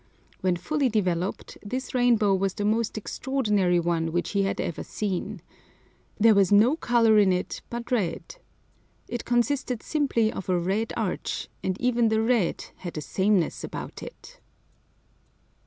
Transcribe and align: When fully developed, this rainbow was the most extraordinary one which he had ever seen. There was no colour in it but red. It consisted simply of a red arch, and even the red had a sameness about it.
When 0.39 0.55
fully 0.57 0.89
developed, 0.89 1.59
this 1.61 1.93
rainbow 1.93 2.33
was 2.33 2.55
the 2.55 2.65
most 2.65 2.97
extraordinary 2.97 3.79
one 3.79 4.11
which 4.11 4.31
he 4.31 4.41
had 4.41 4.59
ever 4.59 4.81
seen. 4.83 5.43
There 6.19 6.33
was 6.33 6.51
no 6.51 6.75
colour 6.75 7.19
in 7.19 7.31
it 7.31 7.61
but 7.69 7.91
red. 7.91 8.37
It 9.07 9.25
consisted 9.25 9.83
simply 9.83 10.33
of 10.33 10.49
a 10.49 10.57
red 10.57 10.91
arch, 10.97 11.49
and 11.63 11.79
even 11.79 12.09
the 12.09 12.19
red 12.19 12.65
had 12.77 12.97
a 12.97 13.01
sameness 13.01 13.63
about 13.63 14.01
it. 14.01 14.39